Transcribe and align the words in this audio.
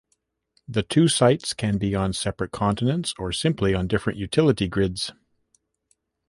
The 0.67 0.81
two 0.81 1.07
sites 1.07 1.53
can 1.53 1.77
be 1.77 1.93
on 1.93 2.13
separate 2.13 2.51
continents 2.51 3.13
or 3.19 3.31
simply 3.31 3.75
on 3.75 3.85
different 3.87 4.17
utility 4.17 4.67
grids. 4.67 5.11